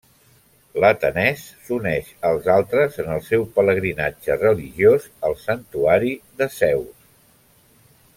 [0.83, 7.05] L'atenès s'uneix als altres en el seu pelegrinatge religiós al santuari de Zeus.